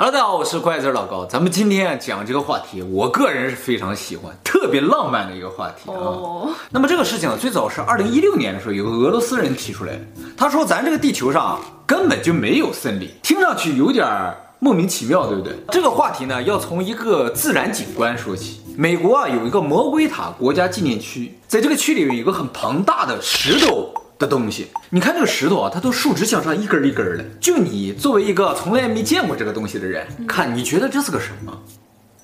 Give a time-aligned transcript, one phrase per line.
[0.00, 1.24] Hello，大家好，我是怪字老高。
[1.24, 5.98] 咱们今天讲这个话题，我个人是非常喜欢，特别浪漫的一个话题啊。
[5.98, 10.00] 哦那么这个事情，最早是二零一六年的时候，有个俄罗斯人提出来的。
[10.36, 15.52] 他说，咱这个地球上根本就没有森林，听上去有点儿莫名其妙，对不对？
[15.72, 18.60] 这个话题呢，要从一个自然景观说起。
[18.76, 23.92] 美国啊，有一个魔鬼塔国家纪念区，在这个区里面有一个很庞大的石头。
[24.18, 27.24] 的东西，你看这个石头啊，它都竖直向上一根一根的。
[27.40, 31.56] 就你作为一个从来没见过这个东西的人，看你觉得这是个什么？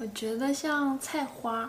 [0.01, 1.69] 我觉得像菜花。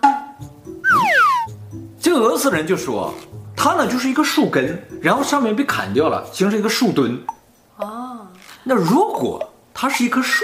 [1.99, 3.13] 这个俄罗斯人就说，
[3.55, 7.19] 它呢就是一个树根，然后上面被砍掉了，形成一个树墩。
[7.77, 8.27] 哦，
[8.63, 10.43] 那如果它是一棵树，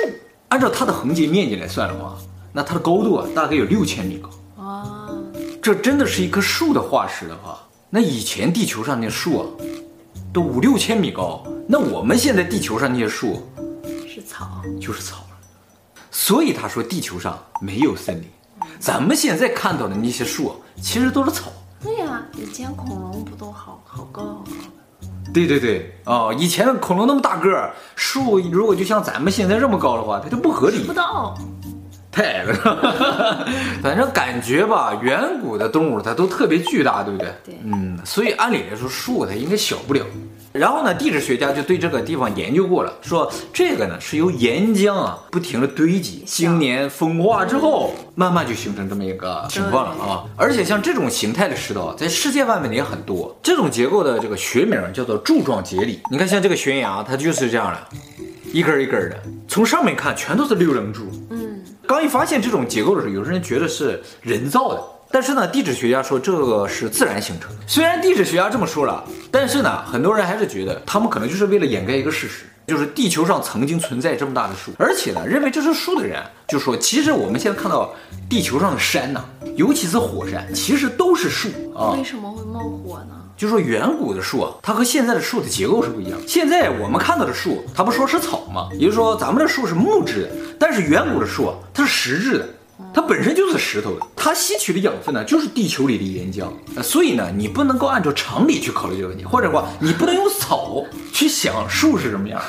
[0.49, 2.15] 按照它的横截面积来算的话，
[2.53, 4.29] 那它的高度啊大概有六千米高。
[4.57, 5.23] 哦，
[5.61, 9.45] 这真的是一棵树的化石的话，那以前地球上那树啊，
[10.33, 13.45] 都五六千米高，那我们现在地球上那些树，
[14.07, 14.61] 是草。
[14.79, 15.37] 就是草了。
[16.09, 18.27] 所以他说地球上没有森林，
[18.79, 21.51] 咱们现在看到的那些树啊，其实都是草。
[21.81, 25.31] 对呀，以前恐龙不都好好高好高的？
[25.33, 30.93] 对对对，哦，以前的恐龙那么大个儿，树如果就像咱们现在这么高的话，它就不合理不。
[30.93, 31.37] 到。
[32.11, 33.47] 太矮了，
[33.81, 37.29] 反正感觉吧，远古的动物它都特别巨大，对不对？
[37.45, 40.01] 对嗯，所以按理来说树它应该小不了。
[40.51, 50.25] 然后呢，地质学家就对这个地方研究过了，说这个呢是由岩浆啊不停的堆积，经年风化之后，慢慢就形成这么一个情况了啊。
[50.35, 53.33] 而且像这种形态的石头啊，在世界范围内也很多。
[53.41, 56.01] 这种结构的这个学名叫做柱状节理。
[56.11, 57.79] 你看，像这个悬崖，它就是这样的，
[58.51, 59.17] 一根一根的，
[59.47, 61.09] 从上面看全都是六棱柱。
[61.29, 61.50] 嗯，
[61.91, 64.81] 刚一发现这种结构的时候，有些人觉得是人造的，
[65.11, 67.57] 但是呢，地质学家说这个是自然形成的。
[67.67, 77.93] 虽然地质学家这么说了，但是呢，很多人还是觉得他们可能就是为了掩盖一个事实，就是地球上曾经存在这么大的树，而且呢，认为这是树的人就说，其实我们现在看到
[78.29, 79.21] 地球上的山呢，
[79.57, 81.91] 尤其是火山，其实都是树啊。
[81.97, 83.20] 为什么会冒火呢？
[83.41, 86.19] 就说远古的树啊，它和现在的树的结构是不一样。
[86.27, 88.69] 现在我们看到的树，它不说是草吗？
[88.73, 90.29] 也就是说，咱们的树是木质的，
[90.59, 92.47] 但是远古的树啊，它是实质的，
[92.93, 96.49] 它本身就是石头的，它吸取的养分呢，就是地球里的岩浆。
[96.75, 102.39] 呃，所以呢，你不能够按照常理去考虑这个问题，或者说你不能用草去想树是什么样。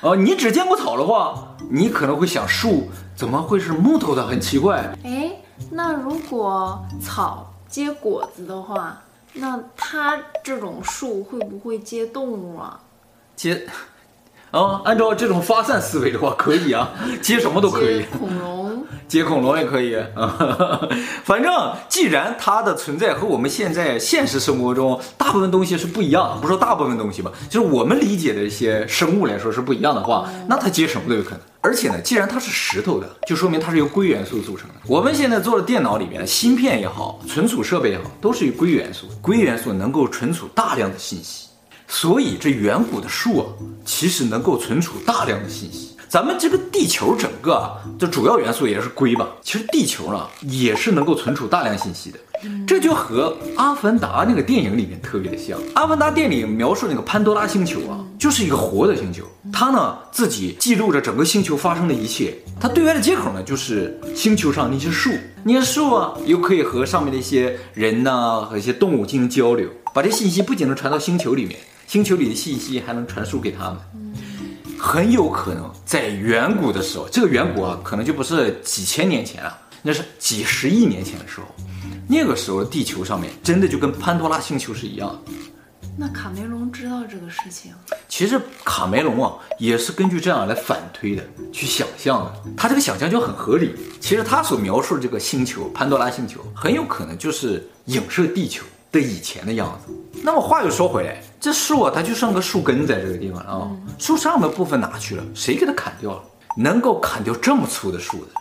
[0.00, 4.92] 呃，你只见过草的话，你可能会想树怎么会是木头的，很奇怪。
[5.04, 5.30] 哎，
[5.70, 9.00] 那如果草结果子的话，
[9.34, 12.82] 那它这种树会不会接动物啊？
[13.36, 13.66] 接，
[14.50, 16.90] 啊，按照这种发散思维的话，可以啊，
[17.22, 18.84] 接什么都可以，恐龙？
[19.06, 20.06] 接恐龙也可以啊。
[21.24, 21.52] 反正
[21.88, 31.40] 既然它的存在和我们现在现实生活中大部分东西是不一样的，不说大部分东西吧，就是我们理解的一些生物来说是不一样的话，那它接什么都有可能。
[31.60, 34.74] 而且呢，既然它是石头的，就说明它是由硅元素组成的。
[34.86, 39.06] 我们现在做的电脑里面的芯片也好，存储设备也好，都是由硅元素。
[39.20, 41.49] 硅元素能够存储大量的信息。
[41.92, 43.46] 所以这远古的树啊，
[43.84, 45.96] 其实能够存储大量的信息。
[46.08, 49.28] 咱们这个地球整个啊，这主要元素也是硅吧？
[49.42, 52.18] 其实地球呢，也是能够存储大量信息的。
[52.66, 55.58] 这就和《阿凡达》那个电影里面特别的像。
[55.74, 62.38] 《阿凡达》电影描述那个潘多拉星球啊，就是一个活的星球，它呢自己记录着整个星球发生的一切。
[62.60, 65.10] 它对外的接口呢，就是星球上那些树，
[65.44, 71.58] 那些树啊，又可以和上面的一些人呐和一些动物进行交流，把这信息不仅能传到星球里面。
[71.90, 73.78] 星球里的信息还能传输给他们，
[74.78, 81.46] 很有可能在远古的时候，这个远古啊，可能就不是几千年前啊，那是几十亿年前的时候，
[82.08, 85.32] 那个时候地球上面真的就跟潘多拉星球是一样的。
[85.98, 87.72] 那卡梅隆知道这个事情？
[88.08, 92.32] 其实卡梅隆啊，也是根据这样来反推的，去想象的。
[92.56, 93.74] 他这个想象就很合理。
[94.00, 99.92] 其实他所描述的这个星球潘多拉星球，很有可能就是影射地球的以前的样子。
[100.22, 105.24] 那么话又说回来，这树啊，它就剩个树根在这个地方了啊，树上面部分哪去了？
[105.34, 106.22] 谁给它砍掉了？
[106.56, 108.32] 能够砍掉这么粗的树的，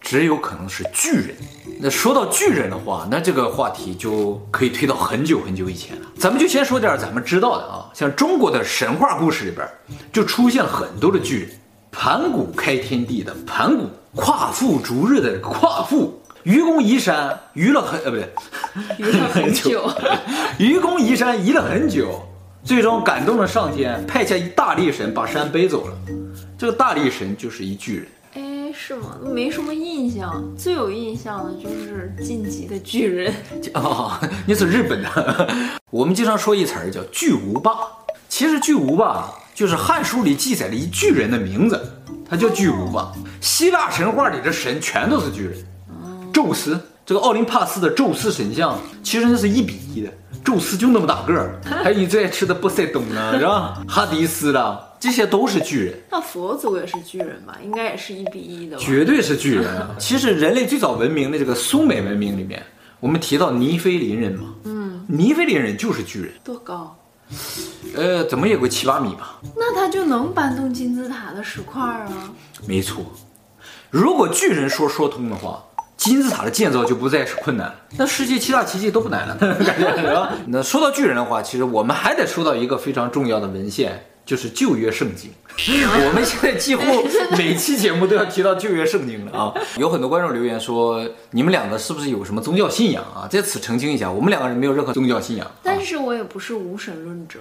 [0.00, 1.36] 只有可能是巨人。
[1.78, 6.06] 那说到巨人的话，那这个话题就可以推到很久很久以前了。
[6.18, 9.68] 咱们就先说点咱们知道的啊，像中国的神话故事里边，
[10.10, 11.50] 就出现了很多的巨人。
[11.90, 18.34] 盘古开天地的盘古，夸父逐日的夸父，愚公移山移了很呃不对，
[18.98, 19.90] 移了很久，
[20.58, 22.22] 愚公移山移了很久，
[22.66, 25.96] 最终感动了上天，派下一大力神把山背走了。
[26.58, 28.06] 这个大力神就是一巨人。
[28.34, 29.16] 哎，是吗？
[29.22, 33.32] 没什么印象，最有印象的就是晋级的巨人。
[33.74, 35.48] 哦，你是日本的。
[35.90, 37.70] 我们经常说一词儿叫巨无霸，
[38.28, 41.80] 其实巨无霸就是《汉书》里记载了一巨人的名字，
[42.28, 43.12] 他叫巨无霸。
[43.40, 45.56] 希腊神话里的神全都是巨人。
[46.32, 50.12] 宙斯，这个奥林帕斯的宙斯神像，其实那是一比一的，
[50.44, 53.80] 宙斯就那么大个儿， 还有你最爱吃的波塞冬呢，是吧？
[53.88, 54.82] 哈迪斯的。
[54.98, 57.56] 这些都是巨人，那佛祖也是巨人吧？
[57.62, 58.82] 应该也是一比一的吧？
[58.82, 59.94] 绝对是巨人啊！
[60.00, 62.60] 其实人类最早文明的这个苏美文明里面，
[62.98, 66.96] 我们提到尼非林人嘛，嗯，尼非林人就是巨人，多高？
[67.94, 69.38] 呃，怎么也有个七八米吧？
[69.54, 72.32] 那他就能搬动金字塔的石块啊？
[72.66, 73.04] 没错，
[73.90, 75.62] 如果巨人说说通的话，
[76.06, 80.32] 金字塔的建造就不再是困难，那世界七大奇迹都不难了， 感觉是吧？
[80.46, 84.06] 那说到巨人的话，其实我们还得说到一个非常重要的文献。
[84.26, 86.82] 就是旧约圣经， 我们现在几乎
[87.38, 89.54] 每期节目都要提到旧约圣经了啊！
[89.78, 93.28] 有很多观众留言说，你们两个是不是有什么宗教信仰啊？
[93.30, 95.48] 在此澄清一下，我们两个人没有任何宗教信仰。
[95.62, 97.38] 但是我也不是无神论者。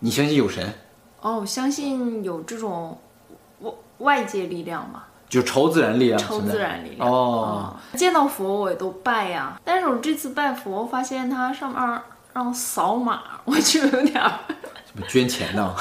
[0.00, 0.74] 你相信有神？
[1.20, 2.98] 哦，相信有这种
[3.60, 5.04] 外外界力量嘛？
[5.32, 6.18] 就超自然力量。
[6.18, 7.98] 超自然力量哦、嗯。
[7.98, 12.00] 见到佛我也都拜呀，但是我这次拜佛发现它上面
[12.34, 15.06] 让扫码，我就有点怎么。
[15.08, 15.74] 捐钱呢？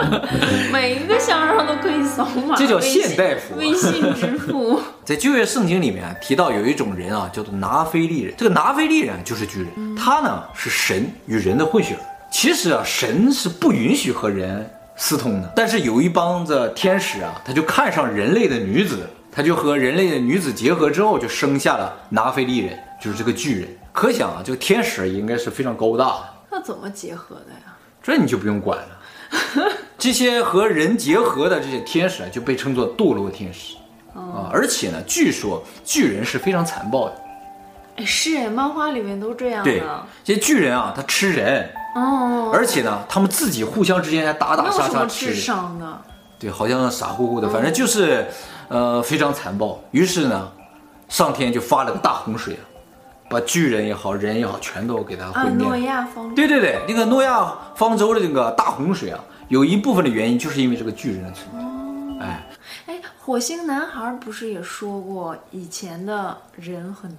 [0.72, 4.80] 每一个香上都可以扫码，这叫现代佛，微信支付。
[5.04, 8.34] 在旧约圣经里面提到有一种人啊，叫做拿非利人。
[8.38, 11.98] 这个拿非利人就是巨人，嗯、他呢是神与人的混血。
[12.30, 23.68] 其实啊，神是不允许和人私通的，但是有一帮子天使啊，他就看上人类的女子，他就和人类的女子结合之后，就生下了拿非利人，就是这个巨人。
[23.92, 26.24] 可想啊，这个天使应该是非常高大的。
[26.50, 27.76] 那怎么结合的呀？
[28.02, 33.74] 这你就不用管了，这些和人结合的这些天使啊，就被称作堕落天使
[34.14, 34.48] 啊。
[34.52, 37.14] 而且呢，据说巨人是非常残暴的。
[37.96, 39.70] 哎，是哎，漫画里面都这样的。
[39.70, 39.82] 对，
[40.24, 41.68] 这些巨人啊，他吃人。
[42.00, 42.50] 哦。
[42.52, 45.26] 而且呢，他们自己互相之间还打打杀杀吃。
[45.26, 46.00] 智商的。
[46.38, 48.26] 对，好像傻乎乎的，反正就是，
[48.68, 49.80] 呃，非常残暴。
[49.90, 50.52] 于是呢，
[51.08, 52.64] 上天就发了个大洪水啊。
[53.28, 55.66] 把巨人也好，人也好，全都给他毁灭。
[55.66, 56.34] 诺亚方舟。
[56.36, 61.58] 对对对，那个诺亚方舟的这个大洪水啊，有一部分的原因就是因为这个巨人的存在。
[61.58, 62.18] 哦。
[62.20, 62.46] 哎，
[62.86, 67.10] 哎，火星男孩不是也说过，以前的人很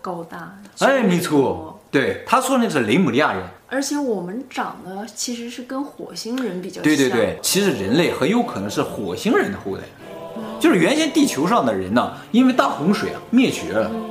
[0.00, 0.58] 高大。
[0.80, 1.80] 哎，没错。
[1.90, 3.42] 对，他说那是雷姆利亚人。
[3.68, 6.82] 而且我们长得其实是跟火星人比较像。
[6.84, 9.82] 对对对，其实人类很有可能是火星人的后代，
[10.60, 13.90] 就是原先地球上的人呢，因为大洪水啊灭绝了。
[13.92, 14.06] 嗯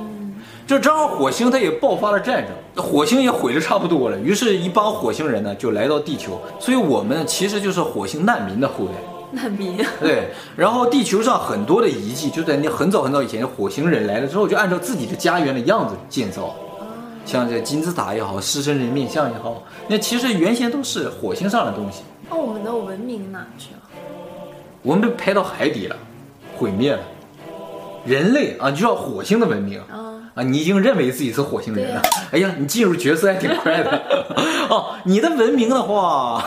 [0.68, 8.92] 就正好火星它也爆发了战争，火星也毁的差不多了，于是，一帮火星人呢就来到地球，所以我们其实就是火星难民的后代。
[9.30, 9.76] 难民。
[10.00, 16.54] 对，然后地球上很多的遗迹就在那很早很早以前，火星人来了之后，就按照自己的家园的样子建造，
[17.24, 22.02] 像这金字塔也好，狮身人面像也好，那其实原先都是火星上的东西。
[22.30, 23.80] 那我们的文明哪去了？
[24.82, 25.96] 我们被拍到海底了，
[26.56, 27.00] 毁灭了。
[28.04, 29.80] 人类啊，就叫火星的文明。
[29.80, 32.02] 啊，你已经认为自己是火星人了。
[32.30, 34.02] 哎呀，你进入角色还挺快的。
[34.70, 36.44] 哦，你的文明的话，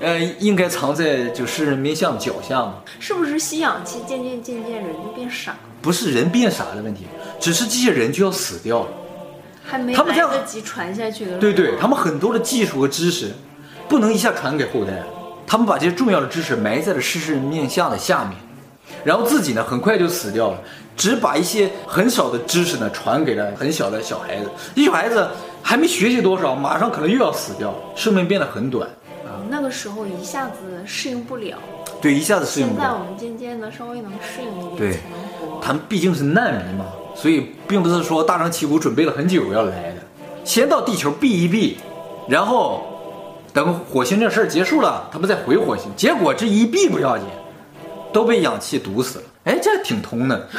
[0.00, 2.74] 呃，应该藏在就狮人面像脚下嘛。
[3.00, 5.56] 是不是吸氧气渐渐渐渐人就变傻？
[5.80, 7.06] 不是人变傻的问题，
[7.40, 8.88] 只是这些人就要死掉了。
[9.64, 11.38] 还没来得及传下去的。
[11.38, 13.32] 对对，他们很多的技术和知识，
[13.88, 15.02] 不能一下传给后代。
[15.46, 18.34] 他们把这些重要的知识埋在了狮身人面像的下面，
[19.04, 20.58] 然后自己呢，很快就死掉了。
[20.96, 25.28] 只把一些很少的知识呢传给了很小的小孩子，这小孩子
[25.62, 28.88] 还没学习多少，马上可能又要死掉，寿命变得很短。
[29.48, 31.56] 啊，那个时候一下子适应不了。
[32.00, 32.80] 对，一下子适应不了。
[32.80, 34.98] 现在我们渐渐的稍微能适应一点，对。
[35.60, 39.96] 他们毕竟是难民嘛，所以并不是说大张旗鼓准备了很久要来的，
[40.44, 41.78] 先到地球避一避，
[42.28, 42.86] 然后
[43.52, 45.90] 等火星这事儿结束了，他们再回火星。
[45.96, 47.26] 结果这一避不要紧，
[48.12, 49.24] 都被氧气毒死了。
[49.44, 50.48] 哎，这挺通的。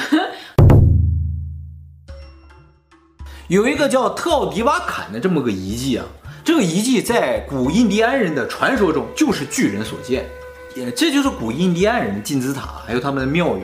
[3.47, 6.05] 有一个叫特奥迪瓦坎的这么个遗迹啊，
[6.49, 10.27] 这个遗迹在古印第安人的传说中就是巨人所建，
[10.75, 13.63] 也这就是古印第安人的金字塔，还有他们的庙宇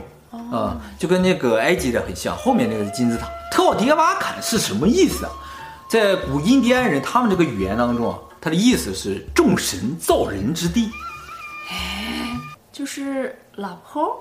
[0.53, 2.37] 啊，就跟那个埃及的很像。
[2.37, 3.27] 后面那个是金字塔。
[3.51, 5.31] 特奥迪瓦坎是什么意思啊？
[5.89, 10.91] 在古印第安人他们这个语言当中啊，它的意思是众神造人之地。
[11.71, 12.37] 哎
[12.71, 14.15] 就是老婆。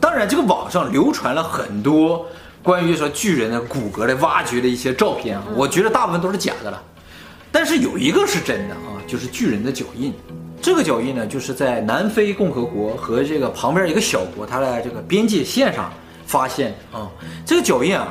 [0.00, 2.26] 当然，这个网上流传了很多
[2.62, 6.80] 关于说巨人的骨骼的挖掘的一些照片啊，我觉得大部分都是假的了。
[7.50, 10.14] 但是有一个是真的啊，就是巨人的脚印。
[10.60, 15.92] 这个脚印呢，就是在南非共和国和这个旁边一个小国，它的这个边界线上
[16.24, 17.10] 发现啊。
[17.44, 18.08] 这个脚印啊，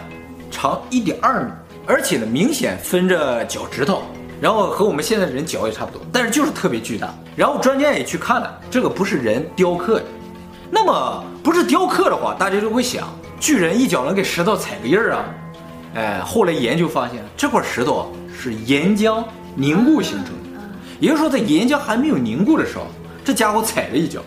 [0.51, 1.51] 长一点二米，
[1.88, 4.03] 而且呢，明显分着脚趾头，
[4.41, 7.15] 然后和我们现在的人脚也差不多，但是就是特别巨大。
[7.38, 10.05] 然后专家也去看了，这个不是人雕刻的。
[10.72, 13.10] 那么不是雕刻的话，大家就会想，
[13.40, 15.25] 巨人一脚能给石头踩个印儿啊？
[15.96, 19.22] 哎，后来研究发现，这块石头是岩浆
[19.56, 20.60] 凝固形成的。
[21.00, 22.86] 也就是说，在岩浆还没有凝固的时候，
[23.25, 24.22] 这家伙踩了一脚，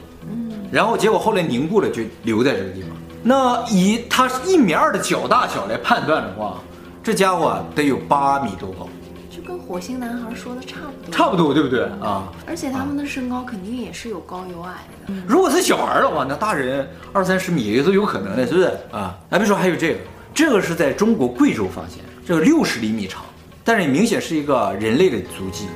[0.70, 2.90] 然后结果后来凝固了，就留在这个地方。
[3.22, 6.60] 那以它一米二的脚大小来判断的话，
[7.02, 8.86] 这家伙得有八米多高，
[9.66, 12.30] 火星男孩说的差不多，差不多对不对啊？
[12.47, 14.75] 而且他们的身高肯定也是有高有矮
[15.06, 15.14] 的。
[15.26, 19.16] 如果是小孩的话，那大人二三十米也是有可能的，是不是啊？
[19.30, 20.00] 咱别说还有这个，
[20.35, 23.25] 这个是在中国贵州发现，这个六十厘米长，
[23.64, 25.66] 但是也明显是一个人类的足迹。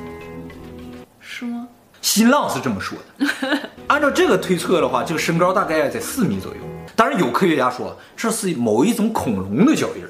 [1.19, 1.67] 是吗？
[2.03, 3.59] 新浪是这么说的。
[3.89, 6.61] 按照这个推测的话，这个身高大概在四米左右。
[6.95, 10.05] 当然，有科学家说这是某一种恐龙的脚印。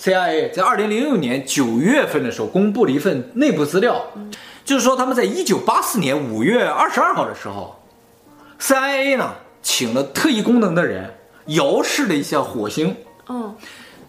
[0.00, 4.02] CIA 在二零零六年九月份的时候公布了一份内部资料，
[4.64, 7.76] 就是说他们在一九八四年五月二十二号的时候
[8.58, 11.12] ，CIA 呢请了特异功能的人
[11.48, 12.96] 遥视了一下火星。
[13.28, 13.54] 嗯，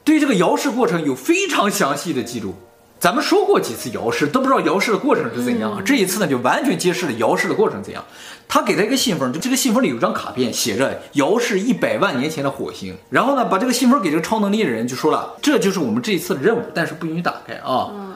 [0.06, 2.56] 对这个遥视过程有非常详细的记录。
[3.02, 5.74] 咱们说过几次遥视，都不知道遥视的过程是怎样。
[5.76, 8.06] 嗯、这一次呢，就完全揭示了遥视的过程怎样。
[8.48, 12.96] 他给他一个信封，就这个信封里有张卡片，写着“遥视一百万年前的火星”。
[13.10, 17.90] 然后呢，把这个信封给这个超能力的人，就说了：“这就是我们这一次的任务，但是不允许打开啊。
[17.92, 18.16] 嗯、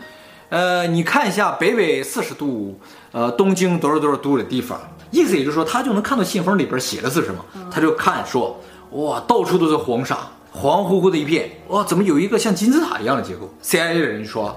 [0.50, 2.80] 呃，你看一下北纬四十度，
[3.12, 7.44] 呃，东经多少多少度的地方，意思也就是说，他就能看到信封里边写的是什么。
[7.72, 8.62] 他就看说，
[8.92, 10.20] 哇，到处都是黄沙，
[10.52, 14.56] 黄乎乎的一片，哇，怎么有一个像金字塔一样的结构？CIA 的人就说。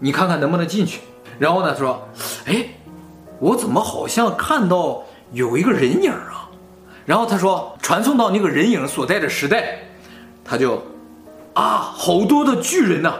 [0.00, 1.00] 你看看能不能进去，
[1.38, 2.08] 然后呢，说，
[2.46, 2.66] 哎，
[3.38, 6.48] 我怎么好像看到有一个人影啊？
[7.04, 9.78] 然后他说，传送到那个人影所在的时代，
[10.44, 10.82] 他就，
[11.54, 13.18] 啊，好多的巨人呐、啊，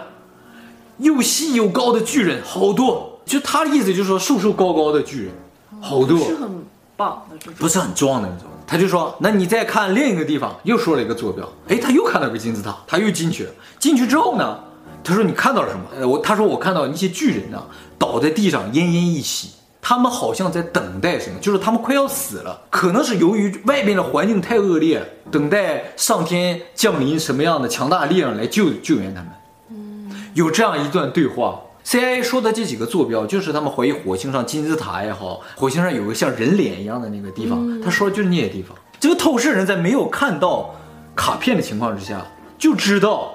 [0.99, 3.21] 又细又高的巨人，好多。
[3.27, 5.33] 就他的意思就是说，瘦瘦高高的巨人，
[5.81, 6.19] 好多。
[6.19, 6.65] 是很
[6.97, 8.49] 棒的，不是很壮的那种。
[8.67, 13.51] 他就说，那你再看另一个地方，又说了一个坐标，哎，他又看到个金字塔，他又进去了。
[13.79, 14.59] 进去之后呢？
[15.03, 17.63] 他说：“你看到了什么？”呃，我他说：“我看到一些巨人呢，
[17.99, 29.31] 倒在地上奄奄一息，他们好像在等待什么，就是他们快要死了，可能是由于外边的环境太恶劣，等待上天降临什么样的强大力量来救救援他们。”
[29.71, 31.61] 嗯，有这样一段对话。
[31.83, 37.81] CIA 说的这几个坐标，就是他们怀疑火星上金字塔也好，火星上有个像人脸一样的那个地方。
[37.81, 38.77] 他说的就是那些地方。
[39.01, 40.75] 这个透视人在没有看到
[41.17, 42.25] 卡片的情况之下，
[42.59, 43.35] 就知道。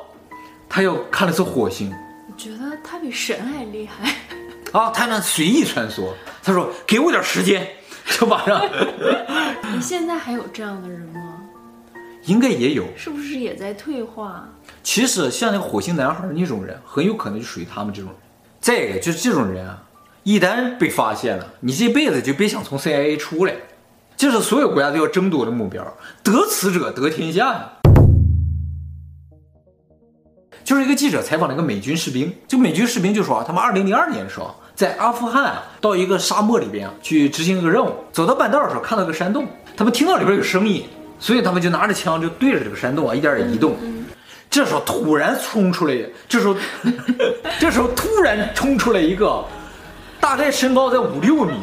[0.75, 1.89] 他要看的是火星，
[2.27, 4.13] 我觉得他比神还厉害
[4.77, 4.89] 啊！
[4.89, 6.09] 他能随意穿梭。
[6.43, 7.65] 他说：“给我点时间，
[8.19, 8.61] 就马上。
[9.73, 11.37] ”你现在还有这样的人吗？
[12.23, 14.49] 应该也有，是不是也在退化？
[14.83, 18.19] 其实像那个火星男孩那种人，很有可能就属于他们这种人。
[18.59, 19.81] 再一个就是这种人啊，
[20.23, 23.55] 一旦被发现了，你这辈子就别想从 CIA 出来，
[24.17, 27.71] 这是所有国家都要争夺的目标，得此者得天下呀。
[30.65, 39.45] 就是一个记者采访了一个美军士兵，这个美军士兵就说啊，他们二零零二年的时候在阿富汗啊到一个沙漠里边去执行一个任务，走到半道的时候看到个山洞，
[39.77, 40.83] 他们听到里边有声音，
[41.19, 43.75] 所以他们就拿着枪就对着这个山洞啊一点点移动。
[44.49, 45.95] 这时候突然冲出来，
[46.27, 46.55] 这时候
[47.61, 49.45] 这时候突然冲出来一个，
[50.19, 51.53] 大概身高在五六米，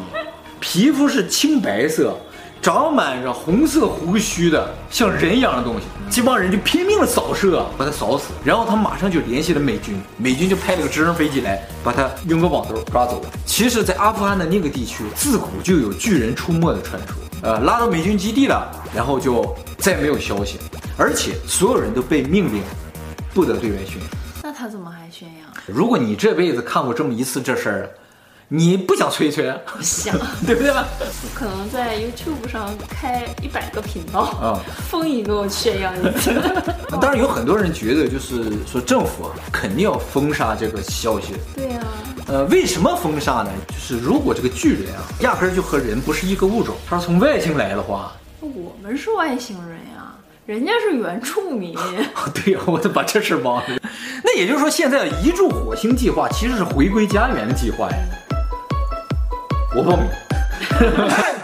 [0.61, 2.15] 皮肤是青白色。
[2.63, 8.29] 长满着红色胡须的像人一样的东西，这帮人就拼命的扫射，把他扫死。
[8.45, 13.29] 然后他马上就联系了美军，美军就派了个直升飞机来把他用个网兜抓走了。
[13.45, 17.15] 其实，在阿富汗的那个地区，自古就有巨人出没的传说。
[17.41, 20.57] 呃，拉到美军基地了，然后就再没有消息，
[20.97, 22.63] 而且所有人都被命令
[23.33, 24.09] 不得对外宣扬。
[24.41, 25.49] 那他怎么还宣扬？
[25.67, 27.89] 如果你这辈子看过这么一次这事儿。
[28.47, 29.51] 你不想吹一吹？
[29.65, 30.71] 不想， 对不对？
[30.71, 30.87] 吧
[31.33, 34.59] 可能在 YouTube 上开一百个频道啊，
[34.89, 36.31] 封一个我炫耀一次。
[37.01, 41.33] 当然有很多人觉得，就是说政府肯定要封杀这个消息。
[41.55, 42.11] 对呀、啊。
[42.27, 43.49] 呃，为什么封杀呢？
[43.67, 51.75] 就是如果这个巨人啊，压根儿就和人不是一个物种，他是从外星来的话，我们是外星人呀，人家是原住民。
[52.33, 53.77] 对呀，我都把这事忘了。
[54.23, 57.97] 那也就是说，现在移住火星计划其实是回归家园的计划呀。
[59.75, 61.42] 我报名。